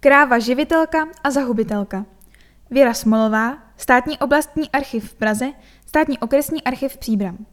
Kráva 0.00 0.38
živitelka 0.38 1.08
a 1.24 1.30
zahubitelka. 1.30 2.06
Věra 2.70 2.94
Smolová, 2.94 3.58
státní 3.76 4.18
oblastní 4.18 4.70
archiv 4.70 5.10
v 5.10 5.14
Praze, 5.14 5.52
státní 5.86 6.18
okresní 6.18 6.64
archiv 6.64 6.96
Příbram. 6.96 7.46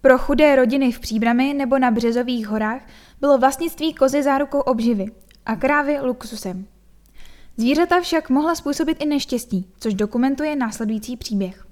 Pro 0.00 0.18
chudé 0.18 0.56
rodiny 0.56 0.92
v 0.92 1.00
Příbrami 1.00 1.54
nebo 1.54 1.78
na 1.78 1.90
Březových 1.90 2.46
horách 2.46 2.82
bylo 3.20 3.38
vlastnictví 3.38 3.94
kozy 3.94 4.22
zárukou 4.22 4.58
obživy 4.58 5.06
a 5.46 5.56
krávy 5.56 6.00
luxusem. 6.00 6.66
Zvířata 7.56 8.00
však 8.00 8.30
mohla 8.30 8.54
způsobit 8.54 9.02
i 9.02 9.06
neštěstí, 9.06 9.70
což 9.80 9.94
dokumentuje 9.94 10.56
následující 10.56 11.16
příběh. 11.16 11.66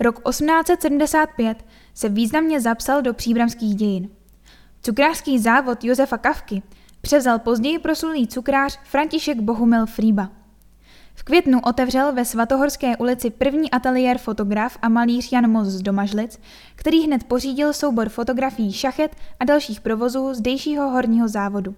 Rok 0.00 0.28
1875 0.28 1.64
se 1.94 2.08
významně 2.08 2.60
zapsal 2.60 3.02
do 3.02 3.14
příbramských 3.14 3.74
dějin. 3.74 4.10
Cukrářský 4.82 5.38
závod 5.38 5.84
Josefa 5.84 6.18
Kavky 6.18 6.62
převzal 7.02 7.38
později 7.38 7.78
proslulý 7.78 8.26
cukrář 8.26 8.78
František 8.84 9.40
Bohumil 9.40 9.86
Frýba. 9.86 10.30
V 11.14 11.22
květnu 11.22 11.60
otevřel 11.60 12.12
ve 12.12 12.24
Svatohorské 12.24 12.96
ulici 12.96 13.30
první 13.30 13.70
ateliér 13.70 14.18
fotograf 14.18 14.78
a 14.82 14.88
malíř 14.88 15.32
Jan 15.32 15.50
Moz 15.50 15.68
z 15.68 15.82
Domažlic, 15.82 16.40
který 16.74 17.00
hned 17.00 17.24
pořídil 17.24 17.72
soubor 17.72 18.08
fotografií 18.08 18.72
šachet 18.72 19.16
a 19.40 19.44
dalších 19.44 19.80
provozů 19.80 20.34
zdejšího 20.34 20.90
horního 20.90 21.28
závodu. 21.28 21.74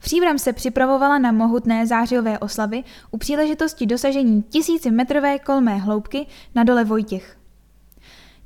Příbram 0.00 0.38
se 0.38 0.52
připravovala 0.52 1.18
na 1.18 1.32
mohutné 1.32 1.86
zářijové 1.86 2.38
oslavy 2.38 2.84
u 3.10 3.18
příležitosti 3.18 3.86
dosažení 3.86 4.42
tisícimetrové 4.42 5.38
kolmé 5.38 5.76
hloubky 5.76 6.26
na 6.54 6.64
dole 6.64 6.84
Vojtěch. 6.84 7.36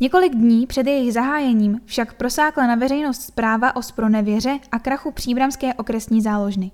Několik 0.01 0.35
dní 0.35 0.67
před 0.67 0.87
jejich 0.87 1.13
zahájením 1.13 1.81
však 1.85 2.15
prosákla 2.15 2.67
na 2.67 2.75
veřejnost 2.75 3.23
zpráva 3.23 3.77
o 3.77 3.83
spronevěře 3.83 4.59
a 4.73 4.79
krachu 4.79 5.11
příbramské 5.11 5.75
okresní 5.75 6.23
záložny. 6.23 6.71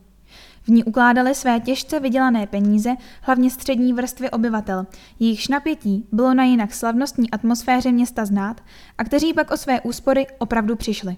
V 0.63 0.69
ní 0.69 0.85
ukládali 0.85 1.35
své 1.35 1.61
těžce 1.61 2.01
vydělané 2.01 2.47
peníze 2.47 2.91
hlavně 3.23 3.51
střední 3.51 3.93
vrstvy 3.93 4.31
obyvatel, 4.31 4.87
jejichž 5.19 5.49
napětí 5.49 6.07
bylo 6.13 6.35
na 6.35 6.45
jinak 6.45 6.75
slavnostní 6.75 7.31
atmosféře 7.31 7.93
města 7.93 8.25
znát 8.25 8.61
a 8.99 9.05
kteří 9.05 9.35
pak 9.35 9.51
o 9.51 9.57
své 9.57 9.81
úspory 9.81 10.27
opravdu 10.39 10.77
přišli. 10.77 11.17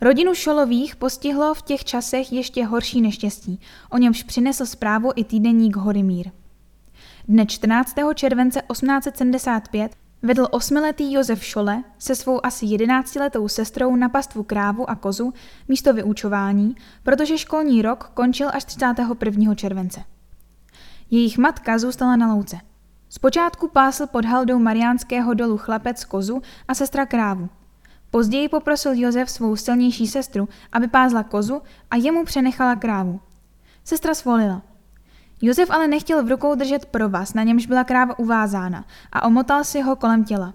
Rodinu 0.00 0.34
Šolových 0.34 0.96
postihlo 0.96 1.54
v 1.54 1.62
těch 1.62 1.84
časech 1.84 2.32
ještě 2.32 2.64
horší 2.64 3.00
neštěstí, 3.00 3.60
o 3.90 3.98
němž 3.98 4.22
přinesl 4.22 4.66
zprávu 4.66 5.10
i 5.16 5.24
týdeník 5.24 5.76
Horimír. 5.76 6.30
Dne 7.28 7.46
14. 7.46 7.94
července 8.14 8.62
1875 8.72 10.07
vedl 10.22 10.46
osmiletý 10.50 11.12
Josef 11.12 11.44
Šole 11.44 11.84
se 11.98 12.14
svou 12.14 12.46
asi 12.46 12.66
jedenáctiletou 12.66 13.48
sestrou 13.48 13.96
na 13.96 14.08
pastvu 14.08 14.42
krávu 14.42 14.90
a 14.90 14.94
kozu 14.94 15.32
místo 15.68 15.92
vyučování, 15.92 16.76
protože 17.02 17.38
školní 17.38 17.82
rok 17.82 18.10
končil 18.14 18.48
až 18.52 18.64
31. 18.64 19.54
července. 19.54 20.04
Jejich 21.10 21.38
matka 21.38 21.78
zůstala 21.78 22.16
na 22.16 22.34
louce. 22.34 22.58
Zpočátku 23.08 23.68
pásl 23.68 24.06
pod 24.06 24.24
haldou 24.24 24.58
Mariánského 24.58 25.34
dolu 25.34 25.58
chlapec 25.58 26.04
kozu 26.04 26.42
a 26.68 26.74
sestra 26.74 27.06
krávu. 27.06 27.48
Později 28.10 28.48
poprosil 28.48 28.92
Josef 28.94 29.30
svou 29.30 29.56
silnější 29.56 30.06
sestru, 30.06 30.48
aby 30.72 30.88
pázla 30.88 31.22
kozu 31.22 31.62
a 31.90 31.96
jemu 31.96 32.24
přenechala 32.24 32.76
krávu. 32.76 33.20
Sestra 33.84 34.14
svolila. 34.14 34.62
Josef 35.42 35.70
ale 35.70 35.88
nechtěl 35.88 36.24
v 36.24 36.28
rukou 36.28 36.54
držet 36.54 36.86
provaz, 36.86 37.34
na 37.34 37.42
němž 37.42 37.66
byla 37.66 37.84
kráva 37.84 38.18
uvázána 38.18 38.84
a 39.12 39.22
omotal 39.26 39.64
si 39.64 39.80
ho 39.80 39.96
kolem 39.96 40.24
těla. 40.24 40.54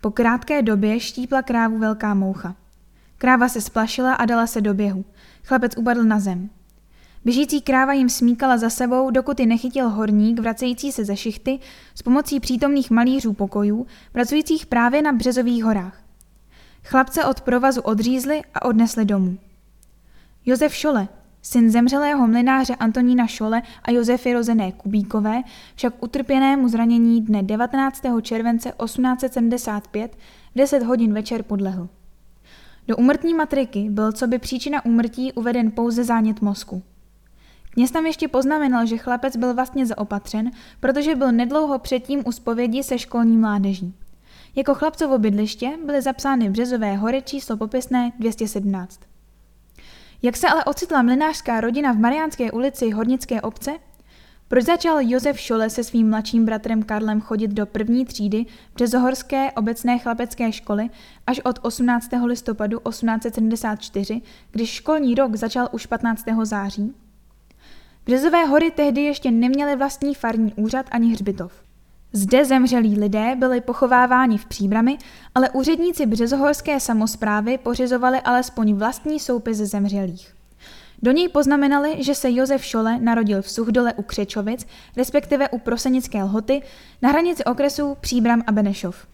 Po 0.00 0.10
krátké 0.10 0.62
době 0.62 1.00
štípla 1.00 1.42
krávu 1.42 1.78
velká 1.78 2.14
moucha. 2.14 2.54
Kráva 3.18 3.48
se 3.48 3.60
splašila 3.60 4.14
a 4.14 4.26
dala 4.26 4.46
se 4.46 4.60
do 4.60 4.74
běhu. 4.74 5.04
Chlapec 5.44 5.76
upadl 5.76 6.04
na 6.04 6.20
zem. 6.20 6.50
Běžící 7.24 7.60
kráva 7.60 7.92
jim 7.92 8.08
smíkala 8.08 8.58
za 8.58 8.70
sebou, 8.70 9.10
dokud 9.10 9.40
ji 9.40 9.46
nechytil 9.46 9.88
horník 9.88 10.40
vracející 10.40 10.92
se 10.92 11.04
ze 11.04 11.16
šichty 11.16 11.58
s 11.94 12.02
pomocí 12.02 12.40
přítomných 12.40 12.90
malířů 12.90 13.32
pokojů, 13.32 13.86
pracujících 14.12 14.66
právě 14.66 15.02
na 15.02 15.12
Březových 15.12 15.64
horách. 15.64 16.02
Chlapce 16.84 17.24
od 17.24 17.40
provazu 17.40 17.80
odřízli 17.80 18.42
a 18.54 18.64
odnesli 18.64 19.04
domů. 19.04 19.38
Josef 20.46 20.74
Šole, 20.74 21.08
syn 21.42 21.70
zemřelého 21.70 22.26
mlináře 22.26 22.74
Antonína 22.74 23.26
Šole 23.26 23.62
a 23.82 23.90
Josefy 23.90 24.32
rozené 24.32 24.72
Kubíkové, 24.72 25.42
však 25.74 26.02
utrpěnému 26.02 26.68
zranění 26.68 27.20
dne 27.22 27.42
19. 27.42 28.02
července 28.22 28.72
1875 28.84 30.16
v 30.54 30.58
10 30.58 30.82
hodin 30.82 31.14
večer 31.14 31.42
podlehl. 31.42 31.88
Do 32.88 32.96
umrtní 32.96 33.34
matriky 33.34 33.90
byl 33.90 34.12
co 34.12 34.26
by 34.26 34.38
příčina 34.38 34.84
úmrtí 34.84 35.32
uveden 35.32 35.70
pouze 35.70 36.04
zánět 36.04 36.42
mozku. 36.42 36.82
Kněz 37.70 37.90
tam 37.90 38.06
ještě 38.06 38.28
poznamenal, 38.28 38.86
že 38.86 38.96
chlapec 38.96 39.36
byl 39.36 39.54
vlastně 39.54 39.86
zaopatřen, 39.86 40.50
protože 40.80 41.14
byl 41.14 41.32
nedlouho 41.32 41.78
předtím 41.78 42.22
u 42.26 42.32
zpovědi 42.32 42.82
se 42.82 42.98
školní 42.98 43.36
mládeží. 43.36 43.94
Jako 44.56 44.74
chlapcovo 44.74 45.18
bydliště 45.18 45.70
byly 45.86 46.02
zapsány 46.02 46.50
Březové 46.50 46.96
hory 46.96 47.22
číslo 47.22 47.56
popisné 47.56 48.12
217. 48.18 49.11
Jak 50.24 50.36
se 50.36 50.48
ale 50.48 50.64
ocitla 50.64 51.02
mlinářská 51.02 51.60
rodina 51.60 51.92
v 51.92 51.98
Mariánské 51.98 52.52
ulici 52.52 52.90
Hornické 52.90 53.40
obce? 53.40 53.72
Proč 54.48 54.64
začal 54.64 54.98
Josef 55.00 55.40
Šole 55.40 55.70
se 55.70 55.84
svým 55.84 56.10
mladším 56.10 56.44
bratrem 56.44 56.82
Karlem 56.82 57.20
chodit 57.20 57.48
do 57.48 57.66
první 57.66 58.04
třídy 58.04 58.46
Březohorské 58.74 59.52
obecné 59.52 59.98
chlapecké 59.98 60.52
školy 60.52 60.90
až 61.26 61.40
od 61.44 61.58
18. 61.62 62.08
listopadu 62.24 62.78
1874, 62.88 64.22
když 64.50 64.70
školní 64.70 65.14
rok 65.14 65.36
začal 65.36 65.68
už 65.72 65.86
15. 65.86 66.24
září? 66.42 66.94
Březové 68.04 68.44
hory 68.44 68.70
tehdy 68.70 69.00
ještě 69.00 69.30
neměly 69.30 69.76
vlastní 69.76 70.14
farní 70.14 70.54
úřad 70.54 70.86
ani 70.90 71.12
hřbitov. 71.12 71.52
Zde 72.12 72.44
zemřelí 72.44 72.98
lidé 72.98 73.36
byli 73.38 73.60
pochováváni 73.60 74.38
v 74.38 74.46
příbrami, 74.46 74.98
ale 75.34 75.50
úředníci 75.50 76.06
březohorské 76.06 76.80
samozprávy 76.80 77.58
pořizovali 77.58 78.20
alespoň 78.20 78.74
vlastní 78.74 79.20
soupis 79.20 79.56
zemřelých. 79.56 80.34
Do 81.02 81.12
něj 81.12 81.28
poznamenali, 81.28 82.04
že 82.04 82.14
se 82.14 82.32
Josef 82.32 82.64
Šole 82.64 82.98
narodil 83.00 83.42
v 83.42 83.50
Suchdole 83.50 83.94
u 83.94 84.02
Křečovic, 84.02 84.66
respektive 84.96 85.48
u 85.48 85.58
Prosenické 85.58 86.22
lhoty, 86.22 86.62
na 87.02 87.08
hranici 87.08 87.44
okresů 87.44 87.96
Příbram 88.00 88.42
a 88.46 88.52
Benešov. 88.52 89.06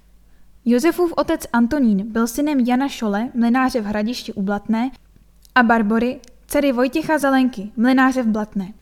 Josefův 0.64 1.12
otec 1.16 1.46
Antonín 1.52 2.12
byl 2.12 2.26
synem 2.26 2.60
Jana 2.60 2.88
Šole, 2.88 3.28
mlináře 3.34 3.80
v 3.80 3.84
Hradišti 3.84 4.32
u 4.32 4.42
Blatné, 4.42 4.90
a 5.54 5.62
Barbory, 5.62 6.20
dcery 6.46 6.72
Vojtěcha 6.72 7.18
Zelenky, 7.18 7.70
mlináře 7.76 8.22
v 8.22 8.26
Blatné. 8.26 8.72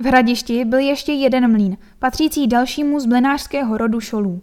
V 0.00 0.04
hradišti 0.04 0.64
byl 0.64 0.78
ještě 0.78 1.12
jeden 1.12 1.52
mlín, 1.52 1.76
patřící 1.98 2.46
dalšímu 2.46 3.00
z 3.00 3.06
mlinářského 3.06 3.78
rodu 3.78 4.00
Šolů. 4.00 4.42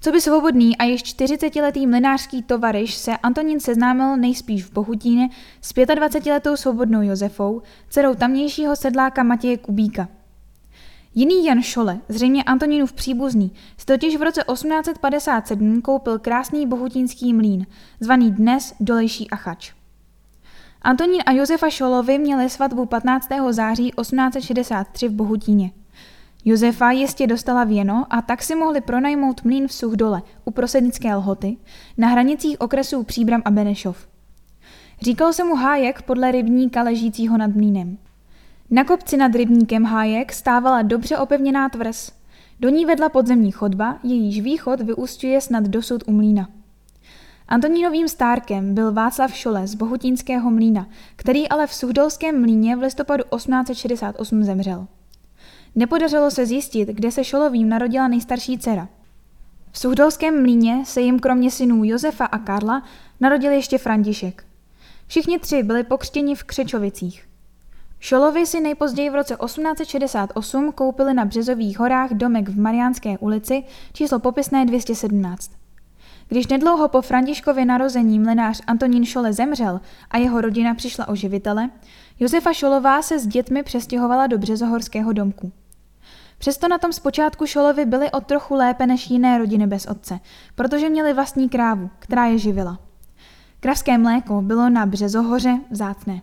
Co 0.00 0.12
by 0.12 0.20
svobodný 0.20 0.76
a 0.76 0.84
již 0.84 1.04
40-letý 1.04 1.86
mlinářský 1.86 2.42
tovariš 2.42 2.94
se 2.94 3.16
Antonín 3.16 3.60
seznámil 3.60 4.16
nejspíš 4.16 4.64
v 4.64 4.72
Bohutíně 4.72 5.28
s 5.60 5.74
25-letou 5.74 6.56
svobodnou 6.56 7.02
Josefou, 7.02 7.62
dcerou 7.88 8.14
tamnějšího 8.14 8.76
sedláka 8.76 9.22
Matěje 9.22 9.56
Kubíka. 9.56 10.08
Jiný 11.14 11.44
Jan 11.44 11.62
Šole, 11.62 11.98
zřejmě 12.08 12.42
Antonínův 12.42 12.92
příbuzný, 12.92 13.52
si 13.78 13.86
totiž 13.86 14.16
v 14.16 14.22
roce 14.22 14.44
1857 14.52 15.82
koupil 15.82 16.18
krásný 16.18 16.66
bohutínský 16.66 17.34
mlín, 17.34 17.66
zvaný 18.00 18.30
dnes 18.30 18.74
Dolejší 18.80 19.30
Achač. 19.30 19.77
Antonín 20.82 21.22
a 21.26 21.32
Josefa 21.32 21.70
Šolovi 21.70 22.18
měli 22.18 22.50
svatbu 22.50 22.86
15. 22.86 23.28
září 23.50 23.90
1863 23.90 25.08
v 25.08 25.12
Bohutíně. 25.12 25.70
Josefa 26.44 26.90
jistě 26.90 27.26
dostala 27.26 27.64
věno 27.64 28.06
a 28.10 28.22
tak 28.22 28.42
si 28.42 28.54
mohli 28.54 28.80
pronajmout 28.80 29.44
mlín 29.44 29.68
v 29.68 29.72
Suchdole 29.72 30.22
u 30.44 30.50
Prosednické 30.50 31.14
lhoty 31.14 31.56
na 31.96 32.08
hranicích 32.08 32.60
okresů 32.60 33.02
Příbram 33.02 33.42
a 33.44 33.50
Benešov. 33.50 34.08
Říkal 35.00 35.32
se 35.32 35.44
mu 35.44 35.54
hájek 35.54 36.02
podle 36.02 36.32
rybníka 36.32 36.82
ležícího 36.82 37.38
nad 37.38 37.54
mlínem. 37.54 37.98
Na 38.70 38.84
kopci 38.84 39.16
nad 39.16 39.34
rybníkem 39.34 39.84
hájek 39.84 40.32
stávala 40.32 40.82
dobře 40.82 41.18
opevněná 41.18 41.68
tvrz. 41.68 42.12
Do 42.60 42.68
ní 42.68 42.86
vedla 42.86 43.08
podzemní 43.08 43.52
chodba, 43.52 43.98
jejíž 44.02 44.40
východ 44.40 44.80
vyústňuje 44.80 45.40
snad 45.40 45.64
dosud 45.64 46.02
u 46.06 46.12
mlína. 46.12 46.48
Antonínovým 47.48 48.08
stárkem 48.08 48.74
byl 48.74 48.92
Václav 48.92 49.34
Šole 49.34 49.66
z 49.66 49.74
Bohutínského 49.74 50.50
mlína, 50.50 50.86
který 51.16 51.48
ale 51.48 51.66
v 51.66 51.74
Suhdolském 51.74 52.40
mlíně 52.40 52.76
v 52.76 52.80
listopadu 52.80 53.24
1868 53.36 54.44
zemřel. 54.44 54.86
Nepodařilo 55.74 56.30
se 56.30 56.46
zjistit, 56.46 56.88
kde 56.88 57.10
se 57.10 57.24
Šolovým 57.24 57.68
narodila 57.68 58.08
nejstarší 58.08 58.58
dcera. 58.58 58.88
V 59.72 59.78
Suhdolském 59.78 60.42
mlíně 60.42 60.84
se 60.84 61.00
jim 61.00 61.18
kromě 61.18 61.50
synů 61.50 61.84
Josefa 61.84 62.24
a 62.24 62.38
Karla 62.38 62.82
narodil 63.20 63.52
ještě 63.52 63.78
František. 63.78 64.44
Všichni 65.06 65.38
tři 65.38 65.62
byli 65.62 65.84
pokřtěni 65.84 66.34
v 66.34 66.44
Křečovicích. 66.44 67.28
Šolovi 68.00 68.46
si 68.46 68.60
nejpozději 68.60 69.10
v 69.10 69.14
roce 69.14 69.36
1868 69.44 70.72
koupili 70.72 71.14
na 71.14 71.24
Březových 71.24 71.78
horách 71.78 72.10
domek 72.10 72.48
v 72.48 72.58
Mariánské 72.58 73.18
ulici, 73.18 73.64
číslo 73.92 74.18
popisné 74.18 74.64
217. 74.64 75.57
Když 76.28 76.46
nedlouho 76.46 76.88
po 76.88 77.02
Františkově 77.02 77.64
narození 77.64 78.18
mlinář 78.18 78.60
Antonín 78.66 79.04
Šole 79.04 79.32
zemřel 79.32 79.80
a 80.10 80.18
jeho 80.18 80.40
rodina 80.40 80.74
přišla 80.74 81.08
o 81.08 81.14
živitele, 81.14 81.70
Josefa 82.20 82.52
Šolová 82.52 83.02
se 83.02 83.18
s 83.18 83.26
dětmi 83.26 83.62
přestěhovala 83.62 84.26
do 84.26 84.38
Březohorského 84.38 85.12
domku. 85.12 85.52
Přesto 86.38 86.68
na 86.68 86.78
tom 86.78 86.92
zpočátku 86.92 87.46
Šolovi 87.46 87.84
byli 87.84 88.10
o 88.10 88.20
trochu 88.20 88.54
lépe 88.54 88.86
než 88.86 89.10
jiné 89.10 89.38
rodiny 89.38 89.66
bez 89.66 89.86
otce, 89.86 90.20
protože 90.54 90.88
měli 90.88 91.12
vlastní 91.12 91.48
krávu, 91.48 91.90
která 91.98 92.26
je 92.26 92.38
živila. 92.38 92.78
Kravské 93.60 93.98
mléko 93.98 94.42
bylo 94.42 94.70
na 94.70 94.86
Březohoře 94.86 95.60
vzácné. 95.70 96.22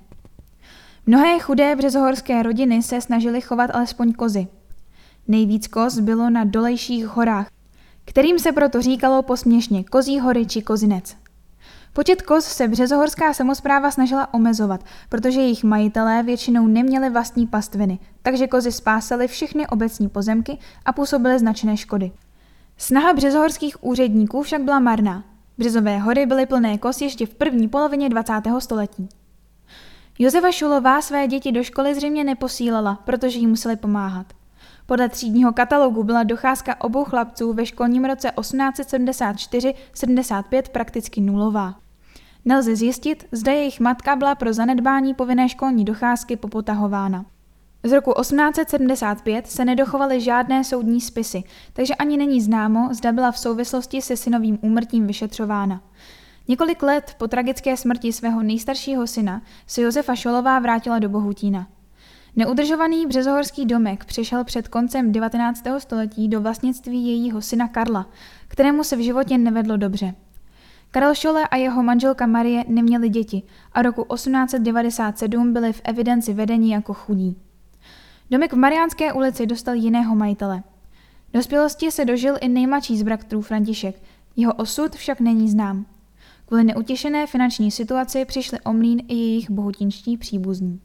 Mnohé 1.06 1.40
chudé 1.40 1.76
březohorské 1.76 2.44
rodiny 2.44 2.84
se 2.84 3.02
snažily 3.02 3.42
chovat 3.42 3.70
alespoň 3.74 4.14
kozy. 4.14 4.48
Nejvíc 5.28 5.68
koz 5.68 6.00
bylo 6.00 6.30
na 6.30 6.44
dolejších 6.44 7.08
horách, 7.08 7.48
kterým 8.06 8.40
se 8.40 8.52
proto 8.52 8.82
říkalo 8.82 9.22
posměšně 9.22 9.84
Kozí 9.84 10.20
hory 10.20 10.46
či 10.46 10.62
Kozinec. 10.62 11.16
Počet 11.94 12.22
koz 12.22 12.46
se 12.46 12.68
březohorská 12.68 13.34
samozpráva 13.34 13.92
snažila 13.92 14.34
omezovat, 14.34 14.86
protože 15.10 15.42
jejich 15.42 15.64
majitelé 15.64 16.24
většinou 16.24 16.68
neměli 16.68 17.10
vlastní 17.10 17.48
pastviny, 17.48 18.00
takže 18.22 18.48
kozy 18.48 18.72
spásaly 18.72 19.28
všechny 19.28 19.68
obecní 19.68 20.10
pozemky 20.10 20.58
a 20.86 20.94
působily 20.94 21.40
značné 21.40 21.78
škody. 21.78 22.12
Snaha 22.78 23.14
březohorských 23.14 23.84
úředníků 23.84 24.44
však 24.44 24.62
byla 24.62 24.80
marná. 24.80 25.24
Březové 25.58 26.00
hory 26.00 26.26
byly 26.26 26.46
plné 26.46 26.78
kos 26.78 27.02
ještě 27.02 27.26
v 27.26 27.36
první 27.36 27.68
polovině 27.68 28.10
20. 28.10 28.34
století. 28.60 29.10
Josefa 30.20 30.52
Šulová 30.52 31.02
své 31.02 31.28
děti 31.28 31.52
do 31.52 31.64
školy 31.64 31.96
zřejmě 31.96 32.24
neposílala, 32.24 33.00
protože 33.06 33.38
jí 33.38 33.48
museli 33.48 33.76
pomáhat. 33.76 34.26
Podle 34.86 35.10
třídního 35.10 35.54
katalogu 35.54 36.04
byla 36.04 36.24
docházka 36.24 36.82
obou 36.82 37.04
chlapců 37.04 37.54
ve 37.54 37.66
školním 37.66 38.06
roce 38.06 38.32
1874-75 38.36 40.62
prakticky 40.72 41.22
nulová. 41.22 41.76
Nelze 42.46 42.76
zjistit, 42.76 43.28
zda 43.32 43.52
jejich 43.52 43.80
matka 43.80 44.16
byla 44.16 44.36
pro 44.36 44.54
zanedbání 44.54 45.14
povinné 45.14 45.50
školní 45.50 45.86
docházky 45.86 46.36
popotahována. 46.36 47.26
Z 47.84 47.92
roku 47.92 48.14
1875 48.22 49.48
se 49.48 49.66
nedochovaly 49.66 50.22
žádné 50.22 50.64
soudní 50.64 51.02
spisy, 51.02 51.44
takže 51.74 51.96
ani 51.96 52.18
není 52.18 52.42
známo, 52.42 52.90
zda 52.92 53.12
byla 53.12 53.32
v 53.32 53.40
souvislosti 53.40 54.02
se 54.02 54.18
synovým 54.18 54.60
úmrtím 54.62 55.08
vyšetřována. 55.08 55.82
Několik 56.48 56.84
let 56.84 57.16
po 57.18 57.28
tragické 57.28 57.78
smrti 57.78 58.14
svého 58.14 58.44
nejstaršího 58.44 59.08
syna 59.08 59.42
se 59.68 59.82
Josefa 59.82 60.16
Šolová 60.16 60.60
vrátila 60.60 61.00
do 61.00 61.10
Bohutína. 61.10 61.68
Neudržovaný 62.38 63.06
březohorský 63.06 63.66
domek 63.66 64.06
přišel 64.06 64.44
před 64.44 64.68
koncem 64.68 65.12
19. 65.12 65.64
století 65.78 66.28
do 66.28 66.42
vlastnictví 66.42 67.08
jejího 67.08 67.42
syna 67.42 67.68
Karla, 67.68 68.10
kterému 68.48 68.84
se 68.84 68.96
v 68.96 69.04
životě 69.04 69.38
nevedlo 69.38 69.78
dobře. 69.78 70.16
Karel 70.92 71.16
Šole 71.16 71.48
a 71.48 71.56
jeho 71.56 71.84
manželka 71.84 72.26
Marie 72.26 72.66
neměli 72.68 73.10
děti 73.10 73.44
a 73.72 73.82
roku 73.82 74.06
1897 74.14 75.54
byli 75.54 75.74
v 75.74 75.82
evidenci 75.84 76.34
vedení 76.34 76.70
jako 76.70 76.94
chudí. 76.94 77.38
Domek 78.32 78.54
v 78.54 78.58
Mariánské 78.58 79.14
ulici 79.14 79.46
dostal 79.46 79.76
jiného 79.76 80.16
majitele. 80.16 80.64
Dospělosti 81.34 81.92
se 81.92 82.06
dožil 82.06 82.36
i 82.42 82.48
nejmladší 82.48 82.98
z 82.98 83.04
bratřů 83.04 83.42
František, 83.42 84.02
jeho 84.36 84.54
osud 84.54 84.96
však 84.96 85.20
není 85.20 85.50
znám. 85.50 85.86
Kvůli 86.46 86.64
neutěšené 86.64 87.28
finanční 87.28 87.72
situaci 87.72 88.26
přišli 88.26 88.60
o 88.60 88.74
mlín 88.74 89.02
i 89.08 89.16
jejich 89.16 89.50
bohutínští 89.50 90.18
příbuzní. 90.18 90.82